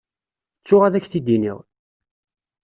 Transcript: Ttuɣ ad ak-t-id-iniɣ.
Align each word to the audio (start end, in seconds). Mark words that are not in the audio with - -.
Ttuɣ 0.59 0.81
ad 0.83 0.93
ak-t-id-iniɣ. 0.95 1.57